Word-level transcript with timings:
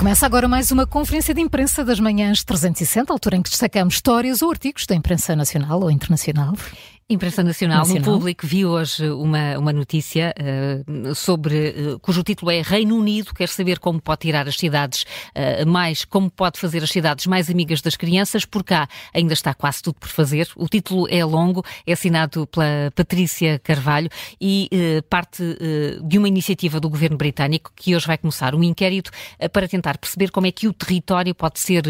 Começa 0.00 0.24
agora 0.24 0.48
mais 0.48 0.70
uma 0.70 0.86
conferência 0.86 1.34
de 1.34 1.42
imprensa 1.42 1.84
das 1.84 2.00
manhãs 2.00 2.42
360, 2.42 3.12
altura 3.12 3.36
em 3.36 3.42
que 3.42 3.50
destacamos 3.50 3.96
histórias 3.96 4.40
ou 4.40 4.50
artigos 4.50 4.86
da 4.86 4.94
imprensa 4.94 5.36
nacional 5.36 5.78
ou 5.78 5.90
internacional. 5.90 6.54
Imprensa 7.10 7.42
Nacional, 7.42 7.78
Nacional, 7.78 8.04
no 8.04 8.04
público, 8.04 8.46
vi 8.46 8.64
hoje 8.64 9.10
uma, 9.10 9.58
uma 9.58 9.72
notícia 9.72 10.32
uh, 10.38 11.12
sobre, 11.12 11.70
uh, 11.70 11.98
cujo 11.98 12.22
título 12.22 12.52
é 12.52 12.62
Reino 12.62 12.96
Unido 12.96 13.34
quer 13.34 13.48
saber 13.48 13.80
como 13.80 14.00
pode 14.00 14.20
tirar 14.20 14.46
as 14.46 14.56
cidades 14.56 15.02
uh, 15.02 15.68
mais, 15.68 16.04
como 16.04 16.30
pode 16.30 16.60
fazer 16.60 16.84
as 16.84 16.90
cidades 16.90 17.26
mais 17.26 17.50
amigas 17.50 17.82
das 17.82 17.96
crianças, 17.96 18.44
por 18.44 18.62
cá 18.62 18.88
ainda 19.12 19.32
está 19.32 19.52
quase 19.52 19.82
tudo 19.82 19.96
por 19.96 20.08
fazer. 20.08 20.48
O 20.54 20.68
título 20.68 21.08
é 21.10 21.24
longo, 21.24 21.64
é 21.84 21.94
assinado 21.94 22.46
pela 22.46 22.92
Patrícia 22.94 23.58
Carvalho 23.58 24.08
e 24.40 24.70
parte 25.08 25.42
de 26.04 26.16
uma 26.16 26.28
iniciativa 26.28 26.78
do 26.78 26.88
governo 26.88 27.16
britânico 27.16 27.72
que 27.74 27.96
hoje 27.96 28.06
vai 28.06 28.18
começar 28.18 28.54
um 28.54 28.62
inquérito 28.62 29.10
para 29.52 29.66
tentar 29.66 29.98
perceber 29.98 30.30
como 30.30 30.46
é 30.46 30.52
que 30.52 30.68
o 30.68 30.72
território 30.72 31.34
pode 31.34 31.58
ser 31.58 31.82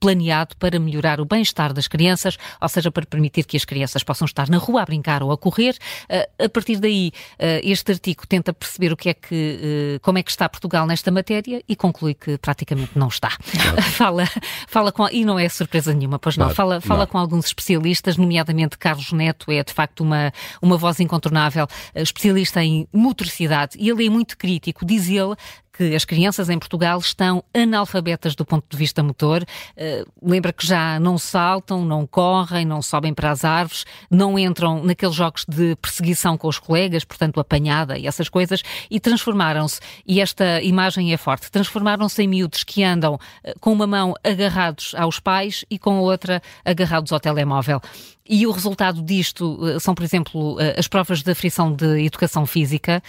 planeado 0.00 0.56
para 0.56 0.78
melhorar 0.78 1.20
o 1.20 1.26
bem-estar 1.26 1.72
das 1.74 1.86
crianças, 1.86 2.38
ou 2.60 2.68
seja, 2.68 2.90
para 2.90 3.04
permitir 3.04 3.44
que 3.44 3.56
as 3.56 3.64
crianças 3.64 4.02
possam 4.02 4.24
estar 4.24 4.48
na 4.54 4.58
rua 4.58 4.82
a 4.82 4.84
brincar 4.84 5.22
ou 5.22 5.32
a 5.32 5.36
correr. 5.36 5.76
Uh, 6.08 6.44
a 6.44 6.48
partir 6.48 6.76
daí, 6.76 7.12
uh, 7.34 7.60
este 7.62 7.92
artigo 7.92 8.26
tenta 8.26 8.52
perceber 8.52 8.92
o 8.92 8.96
que 8.96 9.08
é 9.08 9.14
que, 9.14 9.96
uh, 9.96 10.00
como 10.00 10.18
é 10.18 10.22
que 10.22 10.30
está 10.30 10.48
Portugal 10.48 10.86
nesta 10.86 11.10
matéria 11.10 11.62
e 11.68 11.74
conclui 11.74 12.14
que 12.14 12.38
praticamente 12.38 12.92
não 12.96 13.08
está. 13.08 13.30
Claro. 13.30 13.82
fala, 13.92 14.24
fala 14.68 14.92
com, 14.92 15.08
e 15.08 15.24
não 15.24 15.38
é 15.38 15.48
surpresa 15.48 15.92
nenhuma, 15.92 16.18
pois 16.18 16.36
não, 16.36 16.46
claro. 16.46 16.54
fala, 16.54 16.80
fala 16.80 17.00
não. 17.00 17.06
com 17.06 17.18
alguns 17.18 17.46
especialistas, 17.46 18.16
nomeadamente 18.16 18.78
Carlos 18.78 19.12
Neto 19.12 19.50
é 19.50 19.62
de 19.62 19.72
facto 19.72 20.00
uma, 20.00 20.32
uma 20.62 20.76
voz 20.76 21.00
incontornável, 21.00 21.66
especialista 21.94 22.62
em 22.62 22.86
motoricidade, 22.92 23.76
e 23.78 23.88
ele 23.88 24.06
é 24.06 24.10
muito 24.10 24.38
crítico, 24.38 24.84
diz 24.84 25.08
ele 25.08 25.34
que 25.76 25.94
as 25.94 26.04
crianças 26.04 26.48
em 26.48 26.58
Portugal 26.58 26.98
estão 27.00 27.42
analfabetas 27.52 28.36
do 28.36 28.44
ponto 28.44 28.64
de 28.68 28.76
vista 28.76 29.02
motor. 29.02 29.42
Uh, 29.42 30.08
lembra 30.22 30.52
que 30.52 30.64
já 30.64 31.00
não 31.00 31.18
saltam, 31.18 31.84
não 31.84 32.06
correm, 32.06 32.64
não 32.64 32.80
sobem 32.80 33.12
para 33.12 33.32
as 33.32 33.44
árvores, 33.44 33.84
não 34.08 34.38
entram 34.38 34.82
naqueles 34.84 35.14
jogos 35.14 35.44
de 35.48 35.74
perseguição 35.76 36.38
com 36.38 36.46
os 36.46 36.60
colegas, 36.60 37.04
portanto 37.04 37.40
apanhada 37.40 37.98
e 37.98 38.06
essas 38.06 38.28
coisas, 38.28 38.62
e 38.88 39.00
transformaram-se, 39.00 39.80
e 40.06 40.20
esta 40.20 40.62
imagem 40.62 41.12
é 41.12 41.16
forte, 41.16 41.50
transformaram-se 41.50 42.22
em 42.22 42.28
miúdos 42.28 42.62
que 42.62 42.84
andam 42.84 43.14
uh, 43.14 43.18
com 43.60 43.72
uma 43.72 43.86
mão 43.86 44.14
agarrados 44.22 44.94
aos 44.96 45.18
pais 45.18 45.64
e 45.68 45.78
com 45.78 45.96
a 45.96 46.00
outra 46.00 46.40
agarrados 46.64 47.12
ao 47.12 47.18
telemóvel. 47.18 47.80
E 48.26 48.46
o 48.46 48.52
resultado 48.52 49.02
disto 49.02 49.58
uh, 49.60 49.78
são, 49.80 49.94
por 49.94 50.02
exemplo, 50.02 50.56
as 50.78 50.88
provas 50.88 51.22
de 51.22 51.30
aflição 51.30 51.74
de 51.74 52.06
educação 52.06 52.46
física. 52.46 53.02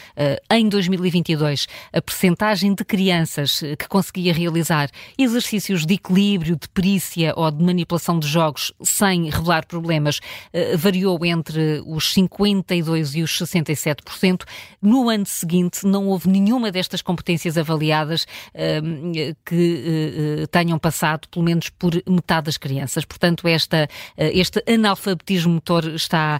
Em 0.51 0.67
2022, 0.67 1.67
a 1.93 2.01
percentagem 2.01 2.54
percentagem 2.55 2.73
de 2.73 2.85
crianças 2.85 3.61
eh, 3.61 3.75
que 3.75 3.87
conseguia 3.87 4.33
realizar 4.33 4.89
exercícios 5.17 5.85
de 5.85 5.95
equilíbrio, 5.95 6.55
de 6.55 6.67
perícia 6.69 7.33
ou 7.35 7.51
de 7.51 7.63
manipulação 7.63 8.17
de 8.17 8.27
jogos 8.27 8.71
sem 8.81 9.29
revelar 9.29 9.65
problemas 9.65 10.19
eh, 10.53 10.77
variou 10.77 11.23
entre 11.25 11.83
os 11.85 12.13
52% 12.13 13.15
e 13.15 13.23
os 13.23 13.37
67%. 13.37 14.43
No 14.81 15.09
ano 15.09 15.25
seguinte, 15.25 15.85
não 15.85 16.07
houve 16.07 16.29
nenhuma 16.29 16.71
destas 16.71 17.01
competências 17.01 17.57
avaliadas 17.57 18.25
ehm, 18.53 19.11
que 19.45 20.43
eh, 20.43 20.47
tenham 20.47 20.79
passado, 20.79 21.27
pelo 21.29 21.43
menos 21.43 21.69
por 21.69 21.93
metade 22.07 22.45
das 22.45 22.57
crianças. 22.57 23.03
Portanto, 23.03 23.47
esta, 23.47 23.87
este 24.17 24.63
analfabetismo 24.71 25.55
motor 25.55 25.85
está 25.95 26.39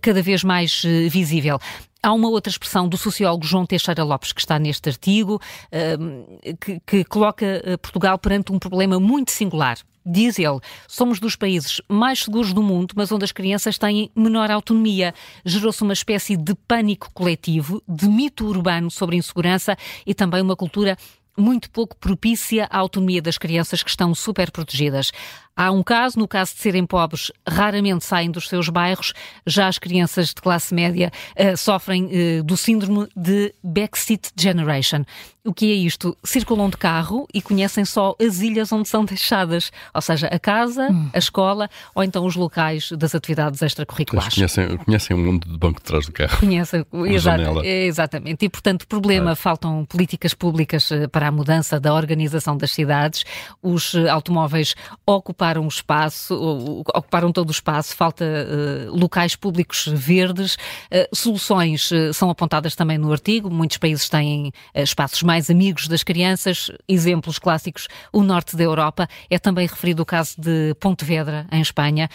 cada 0.00 0.22
vez 0.22 0.44
mais 0.44 0.82
visível. 1.10 1.58
Há 2.02 2.12
uma 2.12 2.28
outra 2.28 2.50
expressão 2.50 2.88
do 2.88 2.96
sociólogo 2.96 3.44
João 3.44 3.66
Teixeira 3.66 4.04
Lopes 4.04 4.32
que 4.32 4.40
está 4.40 4.58
neste 4.58 4.88
artigo, 4.88 5.40
uh, 5.72 6.56
que, 6.56 6.80
que 6.86 7.04
coloca 7.04 7.44
eh, 7.44 7.76
Portugal 7.76 8.18
perante 8.18 8.52
um 8.52 8.58
problema 8.58 9.00
muito 9.00 9.32
singular. 9.32 9.78
Diz 10.08 10.38
ele, 10.38 10.60
somos 10.86 11.18
dos 11.18 11.34
países 11.34 11.80
mais 11.88 12.22
seguros 12.22 12.52
do 12.52 12.62
mundo, 12.62 12.94
mas 12.94 13.10
onde 13.10 13.24
as 13.24 13.32
crianças 13.32 13.76
têm 13.76 14.08
menor 14.14 14.52
autonomia. 14.52 15.12
Gerou-se 15.44 15.82
uma 15.82 15.94
espécie 15.94 16.36
de 16.36 16.54
pânico 16.54 17.10
coletivo, 17.12 17.82
de 17.88 18.08
mito 18.08 18.46
urbano 18.46 18.88
sobre 18.88 19.16
insegurança 19.16 19.76
e 20.06 20.14
também 20.14 20.40
uma 20.40 20.54
cultura 20.54 20.96
muito 21.36 21.68
pouco 21.70 21.96
propícia 21.96 22.66
à 22.70 22.78
autonomia 22.78 23.20
das 23.20 23.36
crianças 23.36 23.82
que 23.82 23.90
estão 23.90 24.14
super 24.14 24.50
protegidas. 24.50 25.12
Há 25.56 25.70
um 25.70 25.82
caso, 25.82 26.18
no 26.18 26.28
caso 26.28 26.54
de 26.54 26.60
serem 26.60 26.84
pobres, 26.84 27.32
raramente 27.48 28.04
saem 28.04 28.30
dos 28.30 28.46
seus 28.46 28.68
bairros. 28.68 29.14
Já 29.46 29.68
as 29.68 29.78
crianças 29.78 30.28
de 30.28 30.34
classe 30.34 30.74
média 30.74 31.10
uh, 31.34 31.56
sofrem 31.56 32.04
uh, 32.04 32.44
do 32.44 32.58
síndrome 32.58 33.08
de 33.16 33.54
backseat 33.64 34.32
generation. 34.36 35.04
O 35.46 35.54
que 35.54 35.70
é 35.70 35.74
isto? 35.74 36.16
Circulam 36.24 36.68
de 36.68 36.76
carro 36.76 37.26
e 37.32 37.40
conhecem 37.40 37.84
só 37.84 38.16
as 38.20 38.40
ilhas 38.40 38.72
onde 38.72 38.88
são 38.88 39.04
deixadas, 39.04 39.70
ou 39.94 40.02
seja, 40.02 40.26
a 40.26 40.38
casa, 40.40 40.88
hum. 40.90 41.08
a 41.14 41.18
escola 41.18 41.70
ou 41.94 42.02
então 42.02 42.26
os 42.26 42.34
locais 42.34 42.90
das 42.92 43.14
atividades 43.14 43.62
extracurriculares. 43.62 44.34
conhecem, 44.34 44.76
conhecem 44.78 45.16
o 45.16 45.18
mundo 45.20 45.48
do 45.48 45.56
banco 45.56 45.78
de 45.78 45.84
trás 45.84 46.04
do 46.04 46.12
carro. 46.12 46.36
Conhecem, 46.40 46.84
exato, 47.06 47.64
exatamente. 47.64 48.44
E, 48.44 48.48
portanto, 48.48 48.88
problema, 48.88 49.36
faltam 49.36 49.84
políticas 49.84 50.34
públicas 50.34 50.90
eh, 50.90 51.06
para 51.06 51.28
a 51.28 51.30
mudança 51.30 51.78
da 51.78 51.94
organização 51.94 52.56
das 52.56 52.72
cidades. 52.72 53.24
Os 53.62 53.94
automóveis 53.94 54.74
ocupam 55.06 55.45
ocuparam 55.46 55.64
o 55.64 55.68
espaço, 55.68 56.84
ocuparam 56.88 57.32
todo 57.32 57.48
o 57.48 57.52
espaço, 57.52 57.94
falta 57.94 58.24
uh, 58.24 58.96
locais 58.96 59.36
públicos 59.36 59.86
verdes. 59.86 60.54
Uh, 60.54 61.14
soluções 61.14 61.90
uh, 61.90 62.12
são 62.12 62.28
apontadas 62.30 62.74
também 62.74 62.98
no 62.98 63.12
artigo. 63.12 63.48
Muitos 63.50 63.76
países 63.78 64.08
têm 64.08 64.52
espaços 64.74 65.22
mais 65.22 65.48
amigos 65.48 65.86
das 65.86 66.02
crianças. 66.02 66.70
Exemplos 66.88 67.38
clássicos, 67.38 67.86
o 68.12 68.22
norte 68.22 68.56
da 68.56 68.64
Europa. 68.64 69.08
É 69.30 69.38
também 69.38 69.66
referido 69.66 70.02
o 70.02 70.06
caso 70.06 70.34
de 70.38 70.74
Pontevedra, 70.80 71.46
em 71.52 71.60
Espanha. 71.60 72.08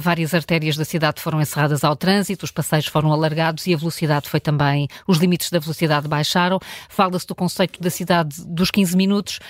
Várias 0.00 0.32
artérias 0.32 0.76
da 0.76 0.84
cidade 0.84 1.20
foram 1.20 1.40
encerradas 1.40 1.82
ao 1.82 1.96
trânsito, 1.96 2.44
os 2.44 2.52
passeios 2.52 2.86
foram 2.86 3.12
alargados 3.12 3.66
e 3.66 3.74
a 3.74 3.76
velocidade 3.76 4.28
foi 4.28 4.38
também. 4.38 4.86
Os 5.08 5.18
limites 5.18 5.50
da 5.50 5.58
velocidade 5.58 6.06
baixaram. 6.06 6.60
Fala-se 6.88 7.26
do 7.26 7.34
conceito 7.34 7.80
da 7.80 7.90
cidade 7.90 8.44
dos 8.46 8.70
15 8.70 8.96
minutos. 8.96 9.40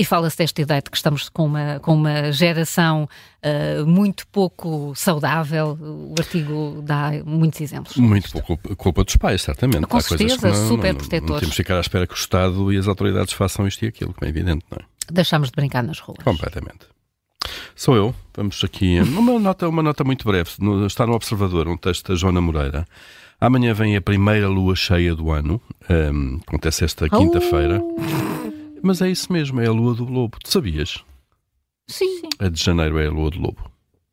E 0.00 0.04
fala-se 0.04 0.38
desta 0.38 0.62
ideia 0.62 0.80
de 0.80 0.88
que 0.88 0.96
estamos 0.96 1.28
com 1.28 1.44
uma, 1.44 1.78
com 1.80 1.92
uma 1.92 2.32
geração 2.32 3.06
uh, 3.44 3.86
muito 3.86 4.26
pouco 4.28 4.94
saudável. 4.96 5.78
O 5.78 6.14
artigo 6.18 6.80
dá 6.82 7.10
muitos 7.22 7.60
exemplos. 7.60 7.98
Muito 7.98 8.32
pouco 8.32 8.56
culpa 8.76 9.04
dos 9.04 9.14
pais, 9.16 9.42
certamente. 9.42 9.86
Com 9.86 9.98
Há 9.98 10.00
certeza, 10.00 10.48
não, 10.48 10.68
super 10.68 10.94
protetores. 10.94 11.30
Não 11.30 11.38
temos 11.40 11.54
que 11.54 11.62
ficar 11.62 11.76
à 11.76 11.80
espera 11.80 12.06
que 12.06 12.14
o 12.14 12.16
Estado 12.16 12.72
e 12.72 12.78
as 12.78 12.88
autoridades 12.88 13.34
façam 13.34 13.68
isto 13.68 13.84
e 13.84 13.88
aquilo, 13.88 14.14
como 14.14 14.26
é 14.26 14.30
evidente, 14.30 14.64
não 14.70 14.78
é? 14.80 15.12
Deixamos 15.12 15.50
de 15.50 15.54
brincar 15.54 15.82
nas 15.82 15.98
ruas. 15.98 16.24
Completamente. 16.24 16.86
Sou 17.76 17.94
eu. 17.94 18.14
Vamos 18.34 18.64
aqui. 18.64 19.00
Uma 19.04 19.38
nota, 19.38 19.68
uma 19.68 19.82
nota 19.82 20.02
muito 20.02 20.24
breve. 20.24 20.48
está 20.86 21.06
no 21.06 21.12
Observador, 21.12 21.68
um 21.68 21.76
texto 21.76 22.08
da 22.10 22.14
Joana 22.14 22.40
Moreira. 22.40 22.86
Amanhã 23.38 23.74
vem 23.74 23.96
a 23.96 24.00
primeira 24.00 24.48
lua 24.48 24.74
cheia 24.74 25.14
do 25.14 25.30
ano. 25.30 25.60
Um, 25.90 26.40
acontece 26.46 26.86
esta 26.86 27.06
quinta-feira. 27.06 27.82
Oh. 27.82 28.49
Mas 28.82 29.02
é 29.02 29.10
isso 29.10 29.32
mesmo, 29.32 29.60
é 29.60 29.66
a 29.66 29.72
lua 29.72 29.94
do 29.94 30.04
lobo. 30.04 30.38
Tu 30.42 30.50
sabias? 30.50 30.98
Sim. 31.86 32.22
A 32.38 32.48
de 32.48 32.62
janeiro 32.62 32.98
é 32.98 33.06
a 33.06 33.10
lua 33.10 33.30
do 33.30 33.40
lobo. 33.40 33.70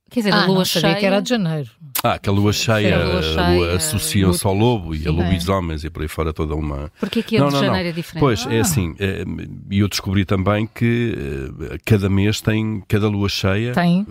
Quer 0.09 0.21
dizer, 0.21 0.33
ah, 0.33 0.43
a 0.43 0.45
lua 0.45 0.63
cheia 0.63 0.95
que 0.95 1.05
era 1.05 1.19
de 1.19 1.29
janeiro. 1.29 1.69
Ah, 2.01 2.17
que 2.17 2.29
a 2.29 2.31
lua 2.31 2.53
cheia, 2.53 2.97
a 2.97 3.03
lua, 3.03 3.21
cheia, 3.21 3.49
lua 3.49 3.75
associam-se 3.75 4.47
ao 4.47 4.53
lobo 4.53 4.95
e 4.95 5.05
a 5.05 5.11
lobisomens 5.11 5.83
e 5.83 5.89
por 5.89 6.01
aí 6.01 6.07
fora 6.07 6.31
toda 6.31 6.55
uma. 6.55 6.89
Porque 6.99 7.19
aqui 7.19 7.35
a 7.35 7.41
não, 7.41 7.47
de 7.49 7.55
não, 7.55 7.59
janeiro 7.59 7.83
não. 7.83 7.89
é 7.89 7.91
diferente. 7.91 8.21
Pois, 8.21 8.45
é 8.45 8.49
ah. 8.49 8.53
é 8.53 8.59
assim. 8.61 8.95
É, 8.99 9.25
e 9.69 9.79
eu 9.79 9.87
descobri 9.89 10.23
também 10.23 10.65
que 10.65 11.13
uh, 11.13 11.77
cada 11.83 12.09
mês 12.09 12.39
tem, 12.39 12.81
cada 12.87 13.09
lua 13.09 13.27
cheia 13.27 13.73
tem. 13.73 14.05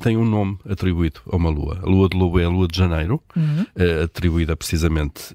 tem 0.00 0.16
um 0.18 0.24
nome 0.26 0.58
atribuído 0.68 1.20
a 1.30 1.36
uma 1.36 1.48
lua. 1.48 1.80
A 1.82 1.88
lua 1.88 2.08
de 2.10 2.16
lobo 2.16 2.38
é 2.38 2.44
a 2.44 2.48
lua 2.50 2.68
de 2.68 2.76
janeiro, 2.76 3.22
uhum. 3.34 3.62
uh, 3.62 4.04
atribuída 4.04 4.54
precisamente. 4.54 5.34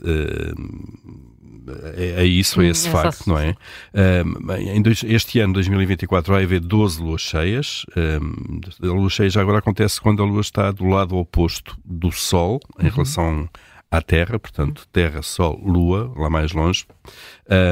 É, 1.96 2.22
é 2.22 2.26
isso, 2.26 2.62
é 2.62 2.68
esse 2.68 2.90
hum, 2.90 2.92
facto, 2.92 3.28
não 3.28 3.38
é? 3.38 3.56
Um, 3.94 4.82
dois, 4.82 5.04
este 5.04 5.40
ano, 5.40 5.54
2024, 5.54 6.34
vai 6.34 6.44
haver 6.44 6.60
12 6.60 7.02
luas 7.02 7.22
cheias. 7.22 7.86
Um, 7.96 8.60
a 8.82 8.94
lua 8.94 9.10
cheia 9.10 9.30
já 9.30 9.42
agora 9.42 9.60
acontece 9.60 10.02
quando 10.02 10.22
a 10.22 10.26
lua 10.26 10.42
está 10.42 10.72
do 10.72 10.86
lado 10.86 11.16
oposto 11.16 11.78
do 11.86 12.12
Sol, 12.12 12.60
em 12.80 12.86
uhum. 12.86 12.92
relação 12.92 13.50
à 13.90 14.02
Terra, 14.02 14.40
portanto, 14.40 14.88
Terra, 14.92 15.22
Sol, 15.22 15.62
Lua, 15.64 16.12
lá 16.18 16.28
mais 16.28 16.52
longe, 16.52 16.86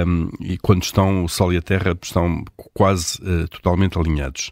um, 0.05 0.29
e 0.39 0.55
quando 0.59 0.83
estão 0.83 1.23
o 1.23 1.29
Sol 1.29 1.51
e 1.51 1.57
a 1.57 1.61
Terra 1.61 1.97
estão 1.99 2.43
quase 2.73 3.17
uh, 3.23 3.47
totalmente 3.47 3.97
alinhados. 3.97 4.51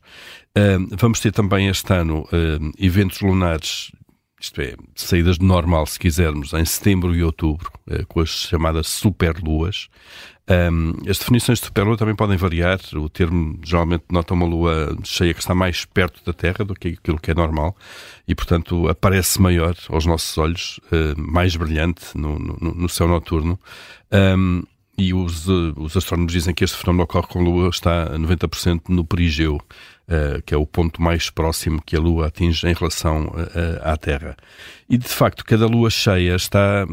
vamos 0.97 1.19
ter 1.19 1.31
também 1.31 1.67
este 1.67 1.93
ano 1.93 2.21
uh, 2.23 2.71
eventos 2.79 3.21
lunares 3.21 3.91
isto 4.39 4.61
é, 4.61 4.75
saídas 4.95 5.37
de 5.37 5.45
normal, 5.45 5.85
se 5.85 5.99
quisermos, 5.99 6.53
em 6.53 6.63
setembro 6.63 7.13
e 7.15 7.23
outubro, 7.23 7.71
eh, 7.89 8.05
com 8.07 8.21
as 8.21 8.29
chamadas 8.29 8.87
superluas. 8.87 9.89
Um, 10.49 10.93
as 11.07 11.19
definições 11.19 11.59
de 11.59 11.65
superlua 11.65 11.95
também 11.95 12.15
podem 12.15 12.35
variar. 12.35 12.79
O 12.95 13.07
termo 13.07 13.59
geralmente 13.63 14.05
nota 14.09 14.33
uma 14.33 14.47
lua 14.47 14.97
cheia 15.03 15.33
que 15.33 15.41
está 15.41 15.53
mais 15.53 15.85
perto 15.85 16.23
da 16.25 16.33
Terra 16.33 16.65
do 16.65 16.73
que 16.73 16.97
aquilo 16.99 17.19
que 17.19 17.29
é 17.29 17.35
normal 17.35 17.75
e, 18.27 18.33
portanto, 18.33 18.87
aparece 18.87 19.39
maior 19.39 19.75
aos 19.89 20.07
nossos 20.07 20.35
olhos, 20.39 20.79
uh, 20.91 21.19
mais 21.21 21.55
brilhante 21.55 22.17
no, 22.17 22.39
no, 22.39 22.57
no 22.59 22.89
céu 22.89 23.07
noturno. 23.07 23.59
Um, 24.11 24.63
e 24.99 25.13
os, 25.13 25.47
os 25.47 25.95
astrónomos 25.95 26.33
dizem 26.33 26.53
que 26.53 26.65
este 26.65 26.75
fenómeno 26.75 27.03
ocorre 27.03 27.27
com 27.27 27.39
a 27.39 27.41
Lua 27.41 27.69
está 27.69 28.03
a 28.03 28.19
90% 28.19 28.81
no 28.89 29.05
perigeu, 29.05 29.55
uh, 29.55 30.41
que 30.45 30.53
é 30.53 30.57
o 30.57 30.65
ponto 30.65 31.01
mais 31.01 31.29
próximo 31.29 31.81
que 31.81 31.95
a 31.95 31.99
Lua 32.01 32.27
atinge 32.27 32.67
em 32.67 32.73
relação 32.73 33.27
uh, 33.27 33.79
à 33.81 33.95
Terra. 33.95 34.35
E 34.89 34.97
de 34.97 35.07
facto, 35.07 35.45
cada 35.45 35.67
Lua 35.67 35.89
cheia 35.89 36.35
está 36.35 36.85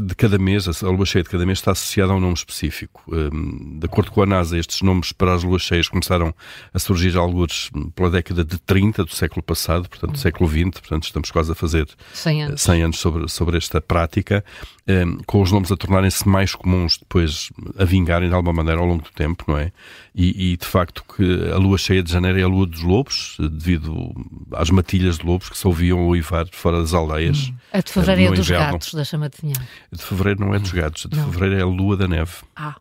de 0.00 0.14
cada 0.14 0.38
mês, 0.38 0.66
a 0.82 0.88
lua 0.88 1.04
cheia 1.04 1.22
de 1.22 1.28
cada 1.28 1.44
mês 1.44 1.58
está 1.58 1.72
associada 1.72 2.12
a 2.12 2.16
um 2.16 2.20
nome 2.20 2.34
específico. 2.34 3.02
Hum, 3.08 3.78
de 3.78 3.86
acordo 3.86 4.10
com 4.10 4.22
a 4.22 4.26
NASA, 4.26 4.58
estes 4.58 4.82
nomes 4.82 5.12
para 5.12 5.34
as 5.34 5.42
luas 5.42 5.62
cheias 5.62 5.88
começaram 5.88 6.34
a 6.72 6.78
surgir 6.78 7.16
alguns 7.16 7.70
pela 7.94 8.10
década 8.10 8.44
de 8.44 8.58
30 8.58 9.04
do 9.04 9.14
século 9.14 9.42
passado, 9.42 9.88
portanto, 9.88 10.12
do 10.12 10.18
século 10.18 10.48
XX, 10.48 10.80
portanto, 10.80 11.04
estamos 11.04 11.30
quase 11.30 11.52
a 11.52 11.54
fazer 11.54 11.88
100 12.14 12.42
anos, 12.44 12.62
100 12.62 12.82
anos 12.82 12.98
sobre, 12.98 13.28
sobre 13.28 13.56
esta 13.56 13.80
prática, 13.80 14.44
hum, 14.88 15.18
com 15.26 15.42
os 15.42 15.52
nomes 15.52 15.70
a 15.70 15.76
tornarem-se 15.76 16.28
mais 16.28 16.54
comuns 16.54 16.98
depois 16.98 17.50
a 17.78 17.84
vingarem 17.84 18.28
de 18.28 18.34
alguma 18.34 18.52
maneira 18.52 18.80
ao 18.80 18.86
longo 18.86 19.02
do 19.02 19.10
tempo, 19.10 19.44
não 19.48 19.58
é? 19.58 19.72
E, 20.14 20.52
e, 20.52 20.56
de 20.56 20.66
facto 20.66 21.02
que 21.16 21.50
a 21.50 21.56
lua 21.56 21.78
cheia 21.78 22.02
de 22.02 22.12
janeiro 22.12 22.38
é 22.38 22.42
a 22.42 22.48
lua 22.48 22.66
dos 22.66 22.82
lobos, 22.82 23.36
devido 23.38 24.12
às 24.52 24.68
matilhas 24.70 25.18
de 25.18 25.26
lobos 25.26 25.48
que 25.48 25.56
se 25.56 25.66
ouviam 25.66 26.06
uivar 26.06 26.46
fora 26.52 26.80
das 26.80 26.92
aldeias. 26.92 27.48
Hum. 27.48 27.54
A 27.72 27.80
de 27.80 27.90
fevereiro 27.90 28.34
é 28.34 28.36
dos 28.36 28.50
gatos, 28.50 28.92
deixa-me 28.92 29.26
adivinhar. 29.26 29.66
De 29.90 30.02
fevereiro 30.02 30.40
não 30.40 30.54
é 30.54 30.58
dos 30.58 30.72
gatos, 30.72 31.06
a 31.06 31.08
de 31.08 31.16
não. 31.16 31.30
fevereiro 31.30 31.60
é 31.60 31.62
a 31.62 31.66
lua 31.66 31.96
da 31.96 32.06
neve. 32.08 32.32
Ah. 32.56 32.76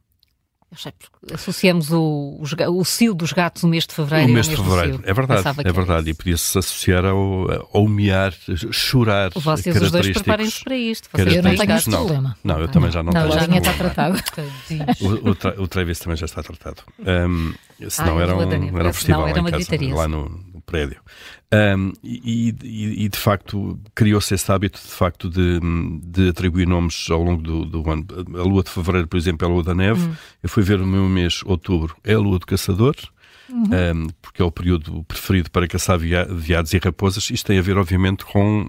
Eu 0.72 0.78
sei, 0.78 0.94
associamos 1.34 1.92
o, 1.92 2.40
o, 2.40 2.80
o 2.80 2.86
cio 2.86 3.14
dos 3.14 3.34
gatos 3.34 3.62
no 3.64 3.68
mês 3.68 3.86
de 3.86 3.94
fevereiro. 3.94 4.30
O 4.30 4.34
mês 4.34 4.48
de 4.48 4.56
fevereiro, 4.56 5.02
é 5.04 5.14
verdade, 5.14 5.44
é 5.66 5.72
verdade. 5.74 6.10
E 6.12 6.14
podia-se 6.14 6.58
associar 6.58 7.04
ao, 7.04 7.68
ao 7.74 7.86
mear, 7.90 8.34
chorar. 8.72 9.32
Vocês 9.36 9.82
os 9.82 9.92
dois 9.92 10.12
preparem-se 10.12 10.64
para 10.64 10.78
isto. 10.78 11.10
Vocês 11.12 11.36
eu 11.36 11.44
não 11.44 11.56
tenho 11.58 11.76
esse 11.76 11.90
problema. 11.90 12.38
Não, 12.42 12.58
eu 12.58 12.70
também 12.70 12.90
já 12.90 13.04
não, 13.04 13.12
não 13.12 13.22
tenho. 13.22 13.34
Já 13.34 13.58
está 13.58 13.74
tratado. 13.74 14.24
o, 15.02 15.30
o, 15.32 15.36
tra, 15.36 15.62
o 15.62 15.68
Travis 15.68 16.00
também 16.00 16.16
já 16.16 16.26
está 16.26 16.42
tratado. 16.42 16.84
Um, 17.00 17.54
senão 17.90 18.18
ah, 18.18 18.22
era, 18.22 18.38
um, 18.38 18.80
era 18.80 18.90
um 18.90 18.94
festival 18.94 19.28
era 19.28 19.42
uma 19.42 19.52
casa, 19.52 19.94
lá 19.94 20.08
no 20.08 20.51
prédio. 20.72 21.02
Um, 21.54 21.92
e, 22.02 22.56
e, 22.64 23.06
e, 23.06 23.10
de 23.10 23.18
facto 23.18 23.78
criou-se 23.94 24.34
esse 24.34 24.50
hábito 24.50 24.80
de 24.80 24.94
facto 24.94 25.30
de, 25.30 25.60
de 26.02 26.30
atribuir 26.30 26.66
nomes 26.66 27.08
ao 27.10 27.22
longo 27.22 27.42
do, 27.42 27.66
do, 27.66 27.92
ano. 27.92 28.06
A 28.40 28.44
lua 28.44 28.64
de 28.64 28.70
fevereiro, 28.70 29.06
por 29.06 29.18
exemplo, 29.18 29.46
é 29.46 29.52
a 29.52 29.54
lua 29.54 29.64
da 29.64 29.76
neve. 29.76 30.02
Hum. 30.02 30.16
Eu 30.42 30.48
fui 30.48 30.64
ver 30.64 30.80
o 30.80 30.88
meu 30.88 31.10
mês, 31.10 31.42
outubro, 31.46 31.94
é 32.06 32.14
a 32.14 32.20
lua 32.20 32.40
do 32.40 32.46
caçador. 32.46 32.96
Uhum. 33.52 33.64
Um, 33.64 34.08
porque 34.22 34.42
é 34.42 34.46
o 34.46 34.52
período 34.52 35.04
preferido 35.04 35.52
para 35.52 35.68
caçar 35.68 35.98
veados 36.00 36.74
e 36.74 36.78
raposas. 36.78 37.30
Isto 37.30 37.48
tem 37.48 37.60
a 37.60 37.62
ver, 37.62 37.78
obviamente, 37.78 38.24
com, 38.24 38.66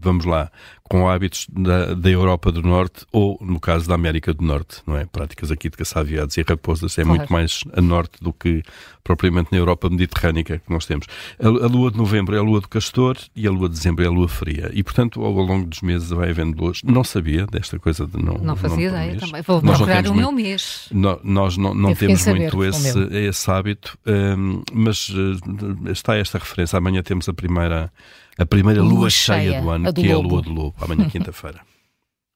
vamos 0.00 0.24
lá, 0.24 0.50
com 0.90 1.08
hábitos 1.08 1.46
da, 1.48 1.94
da 1.94 2.10
Europa 2.10 2.50
do 2.50 2.62
Norte 2.62 3.06
ou, 3.12 3.38
no 3.40 3.60
caso 3.60 3.88
da 3.88 3.94
América 3.94 4.34
do 4.34 4.44
Norte, 4.44 4.82
não 4.84 4.96
é? 4.96 5.06
Práticas 5.06 5.52
aqui 5.52 5.70
de 5.70 5.76
caçar 5.76 6.04
veados 6.04 6.36
e 6.36 6.42
raposas 6.42 6.98
é 6.98 7.02
claro. 7.02 7.18
muito 7.18 7.32
mais 7.32 7.60
a 7.72 7.80
norte 7.80 8.20
do 8.20 8.32
que 8.32 8.60
propriamente 9.04 9.50
na 9.52 9.58
Europa 9.58 9.88
mediterrânica 9.88 10.58
que 10.58 10.68
nós 10.72 10.86
temos. 10.86 11.06
A, 11.40 11.46
a, 11.46 11.68
lua 11.68 11.92
de 11.92 11.96
novembro 11.96 12.34
é 12.34 12.40
a 12.40 12.42
lua 12.42 12.60
do 12.60 12.68
castor 12.68 13.16
e 13.36 13.46
a 13.46 13.50
lua 13.52 13.68
de 13.68 13.76
dezembro 13.76 14.04
é 14.04 14.08
a 14.08 14.10
lua 14.10 14.28
fria. 14.28 14.68
E, 14.74 14.82
portanto, 14.82 15.24
ao, 15.24 15.32
longo 15.32 15.66
dos 15.66 15.80
meses 15.80 16.10
vai 16.10 16.30
havendo 16.30 16.60
luas. 16.60 16.82
Não 16.82 17.04
sabia 17.04 17.46
desta 17.46 17.78
coisa 17.78 18.04
de 18.04 18.20
não. 18.20 18.34
Não 18.34 18.56
fazia 18.56 18.90
não 18.90 19.02
ideia 19.02 19.20
também. 19.20 19.42
Vou 19.42 19.62
nós 19.62 19.76
procurar 19.76 20.06
o 20.08 20.14
meu 20.14 20.32
mês. 20.32 20.88
No, 20.90 21.20
nós 21.22 21.56
não, 21.56 21.72
não 21.72 21.94
temos 21.94 22.26
muito 22.26 22.64
esse, 22.64 22.98
esse 23.14 23.50
hábito, 23.50 23.96
um, 24.10 24.62
mas 24.72 25.08
uh, 25.10 25.90
está 25.90 26.16
esta 26.16 26.38
referência. 26.38 26.76
Amanhã 26.76 27.02
temos 27.02 27.28
a 27.28 27.32
primeira 27.32 27.92
a 28.36 28.46
primeira 28.46 28.82
lua, 28.82 29.00
lua 29.00 29.10
cheia, 29.10 29.50
cheia, 29.50 29.62
do 29.62 29.70
ano, 29.70 29.92
do 29.92 30.00
que 30.00 30.08
lobo. 30.08 30.12
é 30.12 30.14
a 30.14 30.32
lua 30.32 30.42
do 30.42 30.50
lobo, 30.50 30.74
amanhã 30.80 31.08
quinta-feira. 31.10 31.60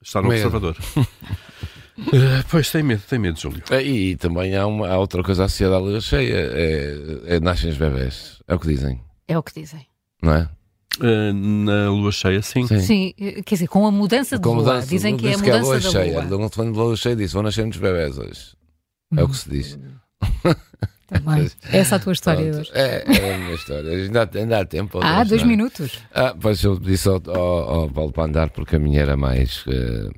Está 0.03 0.21
no 0.21 0.29
medo. 0.29 0.47
Observador. 0.47 0.77
uh, 0.97 2.45
pois 2.51 2.71
tem 2.71 2.83
medo, 2.83 3.03
tem 3.09 3.19
medo, 3.19 3.41
Júlio. 3.41 3.63
Eh, 3.71 3.83
e, 3.83 4.17
também 4.17 4.55
há, 4.55 4.67
uma, 4.67 4.89
há 4.89 4.99
outra 4.99 5.23
coisa 5.23 5.45
associada 5.45 5.77
à 5.77 5.79
lua 5.79 6.01
cheia: 6.01 6.35
é, 6.37 7.37
é, 7.37 7.41
nascem 7.41 7.71
os 7.71 7.79
bebés. 7.79 8.43
É 8.47 8.55
o 8.55 8.59
que 8.59 8.69
dizem. 8.69 9.01
É 9.27 9.39
o 9.39 9.43
que 9.43 9.59
dizem. 9.59 9.87
Não 10.23 10.35
é? 10.35 10.49
Uh, 11.01 11.33
na 11.33 11.91
lua 11.91 12.13
cheia, 12.13 12.41
sim. 12.43 12.67
sim. 12.69 12.81
sim. 12.81 13.15
quer 13.45 13.55
dizer, 13.55 13.67
com 13.67 13.85
a 13.87 13.91
mudança 13.91 14.37
de 14.37 14.43
com 14.43 14.51
lua. 14.51 14.65
Mudança, 14.65 14.87
dizem 14.87 15.17
que 15.17 15.27
é 15.27 15.35
a 15.35 15.39
mudança 15.39 15.45
que 15.45 15.51
é 15.51 15.59
a 15.59 15.63
lua 15.63 15.81
da 15.81 15.91
cheia. 15.91 16.21
lua. 16.23 16.39
Não 16.39 16.49
falando 16.51 16.73
de 16.73 16.79
lua 16.79 16.97
cheia, 16.97 17.17
disse: 17.17 17.33
vão 17.33 17.43
nascer 17.43 17.63
muitos 17.63 17.81
bebés 17.81 18.19
hoje. 18.19 18.55
É 19.17 19.23
o 19.23 19.29
que 19.29 19.37
se 19.37 19.49
diz. 19.49 19.79
Também. 21.15 21.51
Essa 21.73 21.95
é 21.95 21.97
a 21.97 21.99
tua 22.01 22.13
história 22.13 22.51
hoje. 22.57 22.71
É, 22.75 23.05
é 23.07 23.35
a 23.35 23.39
minha 23.39 23.55
história. 23.55 23.91
Ainda, 23.91 24.31
ainda 24.35 24.61
há 24.61 24.65
tempo. 24.65 25.01
Ah, 25.03 25.25
dois, 25.25 25.43
é? 25.43 25.45
minutos. 25.45 25.99
Ah, 26.13 26.35
pois 26.39 26.63
eu 26.63 26.79
disse 26.79 27.09
ao, 27.09 27.23
ao, 27.29 27.81
ao 27.81 27.91
Paulo 27.91 28.13
para 28.13 28.25
andar 28.25 28.51
porque 28.51 28.77
a 28.77 28.79
minha 28.79 29.01
era 29.01 29.17
mais. 29.17 29.65
Uh, 29.67 30.13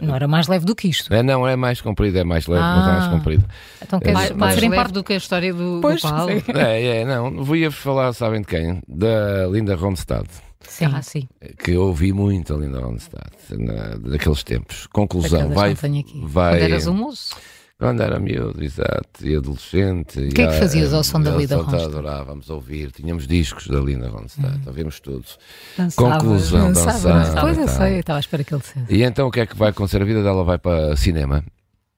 não 0.00 0.14
era 0.14 0.28
mais 0.28 0.46
leve 0.46 0.64
do 0.64 0.76
que 0.76 0.88
isto. 0.88 1.12
É, 1.12 1.22
não, 1.22 1.46
é 1.46 1.56
mais 1.56 1.80
comprida, 1.80 2.20
é 2.20 2.24
mais 2.24 2.46
leve, 2.46 2.62
ah, 2.62 2.76
mas 2.76 2.86
é 2.86 2.92
mais 2.92 3.04
ah. 3.04 3.10
comprida. 3.10 3.44
Então 3.82 4.00
quer 4.00 4.12
mais, 4.12 4.30
mais 4.30 4.56
leve 4.56 4.74
parte... 4.74 4.92
do 4.92 5.02
que 5.02 5.12
a 5.12 5.16
história 5.16 5.52
do, 5.52 5.80
pois, 5.82 6.00
do 6.00 6.08
Paulo. 6.08 6.30
É, 6.54 7.00
é, 7.00 7.04
não. 7.04 7.44
Vou-vos 7.44 7.74
falar, 7.74 8.12
sabem 8.12 8.40
de 8.40 8.46
quem? 8.46 8.80
Da 8.86 9.46
Linda 9.50 9.74
Ronstadt. 9.74 10.28
Sim. 10.60 10.86
Ah, 10.92 11.02
sim. 11.02 11.28
Que 11.58 11.72
eu 11.72 11.82
ouvi 11.82 12.12
muito 12.12 12.54
a 12.54 12.58
Linda 12.58 12.80
Ronstadt 12.80 13.36
na, 13.50 13.96
daqueles 13.96 14.42
tempos. 14.44 14.86
Conclusão, 14.86 15.48
vai. 15.50 15.74
vai 15.74 16.52
Quando 16.52 16.62
eras 16.62 16.86
um 16.86 16.94
moço. 16.94 17.36
Quando 17.78 18.02
era 18.02 18.18
miúdo, 18.18 18.60
exato, 18.60 19.24
e 19.24 19.36
adolescente. 19.36 20.18
O 20.18 20.28
que 20.30 20.42
é 20.42 20.48
que 20.48 20.58
fazias 20.58 20.92
ao 20.92 21.04
som 21.04 21.20
da 21.20 21.30
Linda 21.30 21.58
Ronstadt? 21.58 21.84
Adorávamos 21.84 22.50
ouvir, 22.50 22.90
tínhamos 22.90 23.24
discos 23.24 23.68
da 23.68 23.78
Linda 23.78 24.08
Ronstadt, 24.08 24.56
hum. 24.56 24.62
ouvimos 24.66 24.98
todos. 24.98 25.38
Dançava, 25.76 26.18
Conclusão, 26.18 26.72
dançava. 26.72 27.40
Pois 27.40 27.56
eu 27.56 27.68
sei, 27.68 28.00
estava 28.00 28.18
à 28.18 28.20
espera 28.20 28.42
que 28.42 28.52
ele 28.52 28.60
dissesse. 28.60 28.92
E 28.92 29.04
então 29.04 29.28
o 29.28 29.30
que 29.30 29.38
é 29.38 29.46
que 29.46 29.56
vai 29.56 29.70
acontecer? 29.70 30.02
A 30.02 30.04
vida 30.04 30.24
dela 30.24 30.42
vai 30.42 30.58
para 30.58 30.96
cinema, 30.96 31.44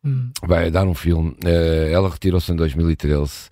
hum. 0.05 0.31
vai 0.47 0.71
dar 0.71 0.87
um 0.87 0.95
filme. 0.95 1.31
Uh, 1.43 1.91
ela 1.91 2.11
retirou-se 2.11 2.53
em 2.53 2.57
2013. 2.57 3.49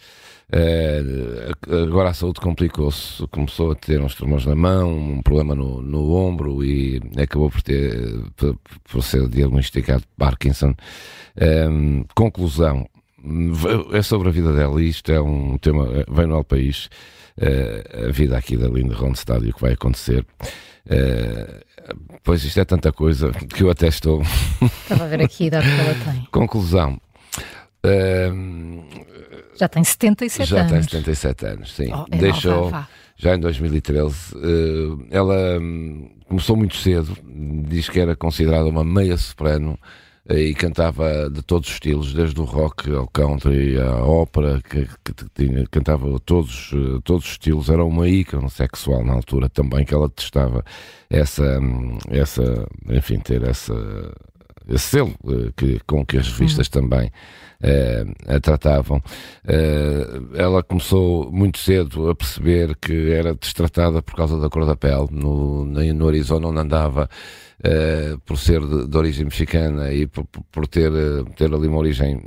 Uh, 0.51 1.85
agora 1.85 2.09
a 2.09 2.15
saúde 2.15 2.41
complicou-se, 2.41 3.27
começou 3.27 3.73
a 3.73 3.75
ter 3.75 4.01
uns 4.01 4.15
tremores 4.15 4.47
na 4.47 4.55
mão, 4.55 4.97
um 4.97 5.23
problema 5.23 5.55
no, 5.55 5.83
no 5.83 6.15
ombro 6.15 6.65
e 6.65 7.03
acabou 7.21 7.51
por 7.51 7.61
ter 7.61 7.93
por, 8.35 8.59
por 8.91 9.03
ser 9.03 9.29
diagnosticado 9.29 10.05
Parkinson. 10.17 10.75
Um, 11.71 12.05
conclusão, 12.15 12.89
é 13.93 14.01
sobre 14.01 14.29
a 14.29 14.33
vida 14.33 14.55
dela, 14.55 14.81
isto 14.83 15.13
é 15.13 15.21
um 15.21 15.59
tema, 15.59 15.87
vem 16.11 16.27
no 16.27 16.43
País, 16.43 16.89
uh, 17.37 18.09
a 18.09 18.11
vida 18.11 18.37
aqui 18.39 18.57
da 18.57 18.69
Linda 18.69 18.95
Ronstadt 18.95 19.45
e 19.45 19.51
o 19.51 19.55
que 19.55 19.61
vai 19.61 19.75
acontecer. 19.75 20.25
Uh, 20.87 21.63
pois 22.25 22.43
isto 22.43 22.59
é 22.59 22.65
tanta 22.65 22.91
coisa 22.91 23.31
que 23.33 23.63
eu 23.63 23.71
até 23.71 23.89
estou. 23.89 24.23
Estava 24.63 25.05
a 25.05 25.09
ver 25.09 25.21
aqui 25.21 25.45
a 25.45 25.47
idade 25.49 25.67
que 25.67 25.81
ela 25.81 26.13
tem. 26.13 26.29
Conclusão. 26.33 26.99
Uh, 27.85 29.18
já 29.59 29.69
tem 29.69 29.83
77 29.85 30.49
já 30.49 30.61
anos. 30.61 30.71
Já 30.71 30.77
tem 30.77 30.83
77 30.83 31.47
anos, 31.47 31.75
sim. 31.75 31.91
Oh, 31.93 32.07
é 32.11 32.19
Deixou, 32.19 32.73
já 33.17 33.35
em 33.35 33.41
2013, 33.41 34.35
uh, 34.35 35.07
ela 35.11 35.59
um, 35.59 36.11
começou 36.29 36.57
muito 36.57 36.77
cedo, 36.77 37.17
diz 37.69 37.89
que 37.89 37.99
era 37.99 38.15
considerada 38.15 38.67
uma 38.67 38.85
meia 38.85 39.17
soprano 39.17 39.79
e 40.31 40.55
cantava 40.55 41.31
de 41.31 41.43
todos 41.43 41.69
os 41.69 41.75
estilos, 41.75 42.13
desde 42.13 42.39
o 42.39 42.45
rock 42.45 42.93
ao 42.95 43.09
country, 43.09 43.81
à 43.81 44.05
ópera, 44.05 44.61
que, 44.61 44.87
que, 45.03 45.15
que 45.15 45.25
tinha, 45.35 45.67
cantava 45.71 46.07
todos, 46.21 46.71
todos 47.03 47.25
os 47.25 47.31
estilos, 47.33 47.71
era 47.71 47.83
uma 47.83 48.07
ícone 48.07 48.51
sexual 48.51 49.03
na 49.03 49.15
altura 49.15 49.49
também, 49.49 49.87
que 49.87 49.95
ela 49.95 50.09
testava 50.11 50.63
essa, 51.09 51.59
essa 52.11 52.69
enfim, 52.91 53.19
ter 53.21 53.43
essa, 53.43 53.75
esse 54.69 54.85
selo 54.85 55.15
eh, 55.27 55.51
que, 55.57 55.81
com 55.87 56.05
que 56.05 56.19
as 56.19 56.29
revistas 56.29 56.67
uhum. 56.67 56.73
também 56.83 57.11
eh, 57.63 58.05
a 58.27 58.39
tratavam. 58.39 59.03
Eh, 59.47 60.21
ela 60.35 60.63
começou 60.63 61.33
muito 61.33 61.59
cedo 61.59 62.11
a 62.11 62.15
perceber 62.15 62.77
que 62.77 63.11
era 63.11 63.35
destratada 63.35 64.03
por 64.03 64.15
causa 64.15 64.39
da 64.39 64.49
cor 64.49 64.67
da 64.67 64.77
pele. 64.77 65.09
No, 65.11 65.65
no 65.65 66.09
Arizona, 66.09 66.49
onde 66.49 66.61
andava, 66.61 67.09
por 68.25 68.39
ser 68.39 68.61
de, 68.61 68.87
de, 68.87 68.97
origem 68.97 69.25
mexicana 69.25 69.93
e 69.93 70.07
por, 70.07 70.25
por 70.53 70.67
ter, 70.69 70.93
ter 71.35 71.53
ali 71.53 71.67
uma 71.67 71.79
origem 71.79 72.23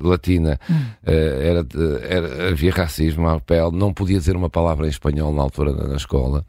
latina, 0.00 0.60
hum. 0.70 0.84
era, 1.02 1.66
era, 2.08 2.50
havia 2.50 2.70
racismo 2.70 3.26
à 3.26 3.40
pele, 3.40 3.72
não 3.72 3.92
podia 3.92 4.18
dizer 4.18 4.36
uma 4.36 4.48
palavra 4.48 4.86
em 4.86 4.90
espanhol 4.90 5.34
na 5.34 5.42
altura 5.42 5.72
na 5.72 5.96
escola. 5.96 6.44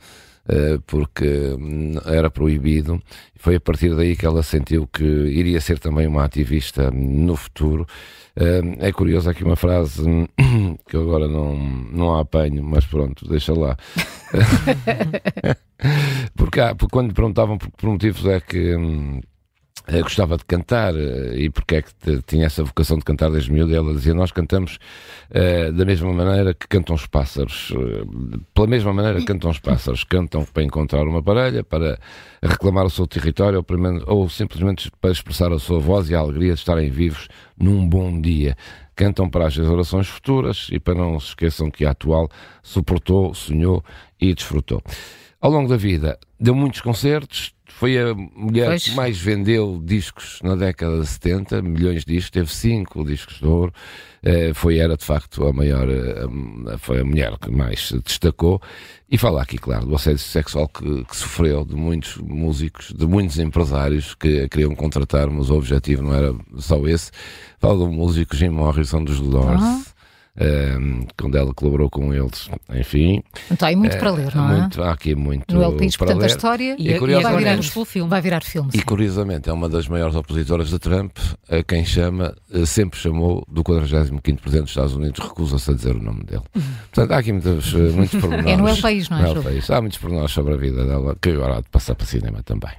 Porque 0.86 1.26
hum, 1.60 1.96
era 2.06 2.30
proibido, 2.30 3.02
foi 3.36 3.56
a 3.56 3.60
partir 3.60 3.96
daí 3.96 4.16
que 4.16 4.26
ela 4.26 4.44
sentiu 4.44 4.88
que 4.88 5.04
iria 5.04 5.60
ser 5.60 5.80
também 5.80 6.08
uma 6.08 6.24
ativista 6.24 6.92
no 6.92 7.36
futuro. 7.36 7.88
É 8.80 8.92
curioso 8.92 9.30
aqui 9.30 9.44
uma 9.44 9.56
frase 9.56 10.04
que 10.88 10.96
eu 10.96 11.02
agora 11.02 11.28
não, 11.28 11.56
não 11.58 12.14
a 12.16 12.22
apanho, 12.22 12.64
mas 12.64 12.86
pronto, 12.86 13.28
deixa 13.28 13.54
lá. 13.54 13.78
porque, 16.36 16.60
há, 16.60 16.76
porque 16.76 16.92
quando 16.92 17.14
perguntavam 17.14 17.58
por 17.58 17.72
que 17.72 17.86
motivos 17.86 18.26
é 18.26 18.40
que. 18.40 18.76
Uh, 19.88 20.02
gostava 20.02 20.38
de 20.38 20.46
cantar 20.46 20.94
uh, 20.94 21.38
e 21.38 21.50
porque 21.50 21.76
é 21.76 21.82
que 21.82 21.92
tinha 22.26 22.46
essa 22.46 22.64
vocação 22.64 22.98
de 22.98 23.04
cantar 23.04 23.30
desde 23.30 23.52
miúdo. 23.52 23.76
Ela 23.76 23.94
dizia: 23.94 24.14
Nós 24.14 24.32
cantamos 24.32 24.80
uh, 25.30 25.72
da 25.72 25.86
mesma 25.86 26.12
maneira 26.12 26.54
que 26.54 26.68
cantam 26.68 26.96
os 26.96 27.06
pássaros, 27.06 27.72
pela 28.54 28.68
mesma 28.68 28.94
maneira 28.94 29.20
que 29.20 29.26
cantam 29.26 29.50
os 29.50 29.60
pássaros. 29.60 30.04
Cantam 30.04 30.44
para 30.46 30.64
encontrar 30.64 31.04
uma 31.04 31.22
parelha, 31.22 31.64
para 31.64 32.00
reclamar 32.42 32.86
o 32.86 32.90
seu 32.90 33.06
território 33.06 33.64
ou, 34.08 34.18
ou 34.22 34.30
simplesmente 34.30 34.92
para 35.00 35.12
expressar 35.12 35.52
a 35.52 35.60
sua 35.60 35.80
voz 35.80 36.10
e 36.10 36.16
a 36.16 36.20
alegria 36.20 36.54
de 36.54 36.60
estarem 36.60 36.90
vivos 36.90 37.28
num 37.58 37.88
bom 37.88 38.20
dia 38.20 38.56
cantam 38.96 39.30
para 39.30 39.48
as 39.48 39.54
gerações 39.54 40.08
futuras 40.08 40.70
e 40.72 40.80
para 40.80 40.96
não 40.96 41.20
se 41.20 41.28
esqueçam 41.28 41.70
que 41.70 41.86
a 41.86 41.92
atual 41.92 42.30
suportou, 42.64 43.34
sonhou 43.34 43.84
e 44.20 44.34
desfrutou. 44.34 44.82
Ao 45.42 45.52
longo 45.52 45.70
da 45.70 45.78
vida, 45.78 46.18
deu 46.40 46.56
muitos 46.56 46.82
concertos, 46.82 47.54
foi 47.68 47.98
a 47.98 48.14
mulher 48.14 48.68
pois. 48.68 48.84
que 48.84 48.92
mais 48.92 49.18
vendeu 49.18 49.82
discos 49.84 50.40
na 50.44 50.56
década 50.56 51.00
de 51.00 51.08
70, 51.08 51.62
milhões 51.62 52.06
de 52.06 52.14
discos, 52.14 52.30
teve 52.30 52.54
cinco 52.54 53.04
discos 53.04 53.40
de 53.40 53.46
ouro. 53.46 53.74
Uh, 54.24 54.54
foi, 54.54 54.78
era 54.78 54.96
de 54.98 55.04
facto 55.04 55.46
a 55.46 55.54
maior, 55.54 55.88
uh, 55.88 56.78
foi 56.80 57.02
a 57.02 57.04
mulher 57.04 57.38
que 57.38 57.52
mais 57.52 57.88
se 57.88 58.00
destacou. 58.00 58.62
E 59.10 59.18
fala 59.18 59.42
aqui, 59.42 59.58
claro, 59.58 59.86
do 59.86 59.96
assédio 59.96 60.20
sexual 60.20 60.68
que, 60.68 61.06
que, 61.06 61.16
sofreu 61.16 61.64
de 61.64 61.76
muitos 61.76 62.18
músicos, 62.18 62.92
de 62.92 63.06
muitos 63.06 63.38
empresários 63.40 64.16
que 64.16 64.42
a 64.42 64.50
queriam 64.50 64.76
contratar, 64.76 65.30
mas 65.30 65.50
o 65.50 65.56
objetivo 65.56 66.02
não 66.02 66.14
era 66.14 66.36
só 66.58 66.88
esse. 66.88 67.12
Fala 67.60 67.78
do 67.78 67.88
músico 67.92 68.36
Jim 68.36 68.50
Morrison 68.50 69.04
dos 69.04 69.20
Doors 69.20 69.95
quando 71.18 71.38
ela 71.38 71.54
colaborou 71.54 71.90
com 71.90 72.14
eles, 72.14 72.50
enfim. 72.74 73.24
Então 73.50 73.68
há 73.68 73.76
muito 73.76 73.96
uh, 73.96 74.00
para 74.00 74.12
ler, 74.12 74.36
não 74.36 74.52
é? 74.52 74.62
Muito, 74.62 74.84
há 74.84 74.92
aqui 74.92 75.16
muito 75.16 75.56
no 75.56 75.64
LP, 75.64 75.90
para 75.90 75.98
portanto, 75.98 76.18
ler. 76.20 76.24
a 76.24 76.28
história 76.28 76.76
e, 76.78 76.88
e, 76.90 76.92
e 76.92 77.22
vai 77.22 77.38
virar 77.38 77.60
um 77.60 77.86
filme. 77.86 78.10
Vai 78.10 78.22
virar 78.22 78.44
filme. 78.44 78.70
E 78.74 78.82
curiosamente 78.82 79.50
é 79.50 79.54
uma 79.54 79.70
das 79.70 79.88
maiores 79.88 80.16
opositoras 80.16 80.70
de 80.70 80.80
Trump, 80.80 81.18
a 81.50 81.64
quem 81.64 81.86
chama, 81.86 82.36
eh, 82.54 82.66
sempre 82.66 83.00
chamou 83.00 83.46
do 83.50 83.64
45 83.64 84.22
Presidente 84.42 84.64
dos 84.64 84.72
Estados 84.72 84.96
Unidos, 84.96 85.20
recusa-se 85.24 85.72
a 85.72 85.74
dizer 85.74 85.96
o 85.96 86.02
nome 86.02 86.24
dele. 86.24 86.44
Uhum. 86.56 86.62
Portanto, 86.92 87.12
há 87.12 87.18
aqui 87.18 87.32
muitos, 87.32 87.74
eh, 87.74 87.78
muitos 87.78 88.20
pormenores. 88.20 88.52
é 88.52 88.58
no 88.58 88.68
El 88.68 88.78
País, 88.78 89.10
não 89.10 89.18
é? 89.18 89.22
No 89.22 89.28
El 89.38 89.44
País. 89.44 89.70
Há 89.70 89.82
muitos 89.82 90.00
pormenores 90.00 90.32
sobre 90.32 90.54
a 90.54 90.58
vida 90.58 90.86
dela 90.86 91.16
que 91.22 91.30
agora 91.30 91.58
há 91.58 91.62
de 91.62 91.70
passar 91.70 91.96
para 91.96 92.06
cinema 92.06 92.44
também. 92.44 92.72